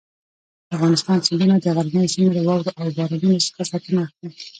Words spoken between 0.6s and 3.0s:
د افغانستان سیندونه د غرنیو سیمو له واورو او